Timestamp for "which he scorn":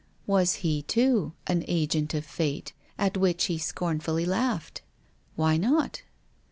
3.17-3.99